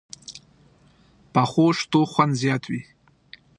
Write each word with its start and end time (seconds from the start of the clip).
پخو 1.33 1.65
شتو 1.79 2.01
خوند 2.11 2.33
زیات 2.41 2.63
وي 2.71 2.81